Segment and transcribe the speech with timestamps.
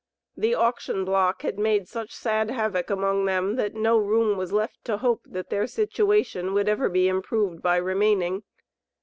[0.35, 4.83] The auction block had made such sad havoc among them, that no room was left
[4.85, 8.41] to hope, that their situation would ever be improved by remaining.